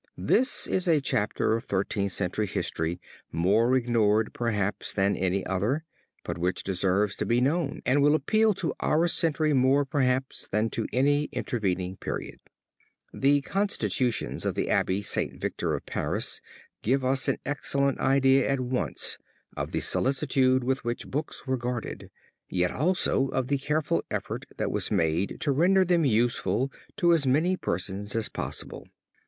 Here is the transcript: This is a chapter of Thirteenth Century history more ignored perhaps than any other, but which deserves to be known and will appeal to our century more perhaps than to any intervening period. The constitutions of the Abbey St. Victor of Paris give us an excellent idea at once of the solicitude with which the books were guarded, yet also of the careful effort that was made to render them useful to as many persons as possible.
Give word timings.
This 0.17 0.65
is 0.65 0.87
a 0.87 0.99
chapter 0.99 1.55
of 1.55 1.65
Thirteenth 1.65 2.11
Century 2.11 2.47
history 2.47 2.99
more 3.31 3.75
ignored 3.75 4.33
perhaps 4.33 4.95
than 4.95 5.15
any 5.15 5.45
other, 5.45 5.85
but 6.23 6.39
which 6.39 6.63
deserves 6.63 7.15
to 7.17 7.25
be 7.27 7.39
known 7.39 7.81
and 7.85 8.01
will 8.01 8.15
appeal 8.15 8.55
to 8.55 8.73
our 8.79 9.07
century 9.07 9.53
more 9.53 9.85
perhaps 9.85 10.47
than 10.47 10.71
to 10.71 10.87
any 10.91 11.25
intervening 11.25 11.97
period. 11.97 12.39
The 13.13 13.41
constitutions 13.41 14.43
of 14.43 14.55
the 14.55 14.71
Abbey 14.71 15.03
St. 15.03 15.39
Victor 15.39 15.75
of 15.75 15.85
Paris 15.85 16.41
give 16.81 17.05
us 17.05 17.27
an 17.27 17.37
excellent 17.45 17.99
idea 17.99 18.49
at 18.49 18.59
once 18.59 19.19
of 19.55 19.71
the 19.71 19.81
solicitude 19.81 20.63
with 20.63 20.83
which 20.83 21.03
the 21.03 21.09
books 21.09 21.45
were 21.45 21.57
guarded, 21.57 22.09
yet 22.49 22.71
also 22.71 23.27
of 23.27 23.49
the 23.49 23.59
careful 23.59 24.03
effort 24.09 24.45
that 24.57 24.71
was 24.71 24.89
made 24.89 25.37
to 25.41 25.51
render 25.51 25.85
them 25.85 26.05
useful 26.05 26.71
to 26.97 27.13
as 27.13 27.27
many 27.27 27.55
persons 27.55 28.15
as 28.15 28.29
possible. 28.29 28.87